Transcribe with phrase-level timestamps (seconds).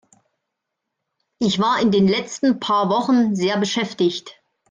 [1.37, 4.41] Ich war in den letzten paar Wochen sehr beschäftigt.